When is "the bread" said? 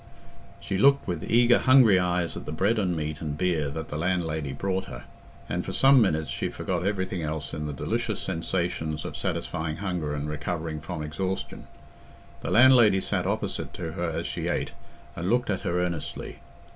2.47-2.79